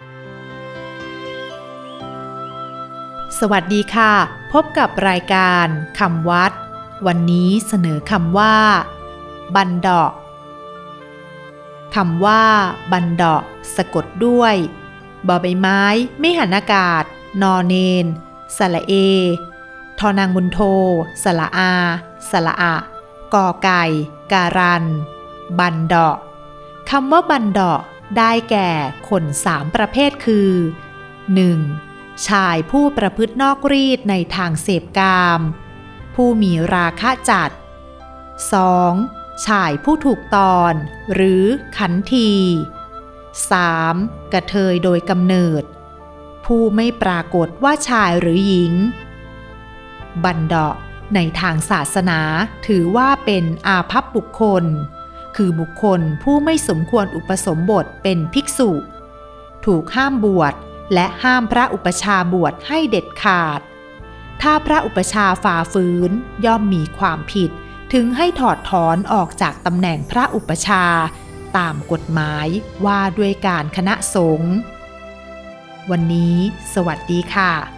[3.50, 4.12] วัสดีค่ะ
[4.52, 5.66] พบกับรายการ
[5.98, 6.52] คำวัด
[7.06, 8.56] วันนี้เสนอคำว่า
[9.56, 10.12] บันดอก
[11.94, 12.44] คำว่า
[12.92, 13.42] บันดอก
[13.76, 14.54] สะกดด้วย
[15.28, 15.82] บอใบไม้
[16.20, 17.04] ไม่หันอากาศ
[17.42, 17.74] นอเน
[18.04, 18.06] น
[18.56, 18.94] สระเอ
[19.98, 20.60] ทอนางบุญโท
[21.22, 21.72] สระอา
[22.30, 22.74] สระอะ
[23.34, 23.82] กอไก่
[24.32, 24.84] การัน
[25.58, 26.16] บันดอก
[26.90, 27.82] คำว่าบันดอก
[28.16, 28.70] ได้แก่
[29.08, 30.50] คนสามประเภทคือ
[31.58, 32.28] 1.
[32.28, 35.40] ชายผู้ประพฤตินอกรีดในทางเสพกาม
[36.14, 37.50] ผู้มีราคะจัด
[38.68, 39.46] 2.
[39.46, 40.74] ชายผู้ถูกตอน
[41.14, 41.44] หรือ
[41.76, 42.32] ขันที
[43.52, 44.32] 3.
[44.32, 45.62] กระเทยโดยกำเนิด
[46.44, 48.74] ผู้ไม่ปรากฏว่าชายหรือหญิง
[50.24, 50.74] บันดาะ
[51.14, 52.20] ในทางศาสนา
[52.66, 54.64] ถือว่าเป็นอาภัพบุคคล
[55.42, 58.70] คือบุคคลผู้ไม่สมควรอุปสมบทเป็นภิกษุ
[59.64, 60.54] ถูกห้ามบวช
[60.94, 63.60] และห้ามพระอุปชาบวชให้เด็ดขาด
[64.42, 66.10] ถ้าพระอุปชาฝ่าฝืน
[66.44, 67.50] ย่อมมีความผิด
[67.92, 70.84] ถึงให้ถอดถอนออกจากตำแหน่งพระอุปชา
[71.56, 72.46] ตามกฎหมาย
[72.86, 74.54] ว่าด้วยการคณะสงฆ์
[75.90, 76.36] วันนี้
[76.74, 77.77] สวัสดีค่ะ